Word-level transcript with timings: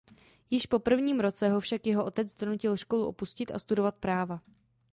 Již 0.49 0.65
po 0.65 0.79
prvním 0.79 1.19
roce 1.19 1.49
ho 1.49 1.59
však 1.59 1.87
jeho 1.87 2.05
otec 2.05 2.35
donutil 2.37 2.77
školu 2.77 3.05
opustit 3.07 3.51
a 3.51 3.59
studovat 3.59 3.95
práva. 3.95 4.41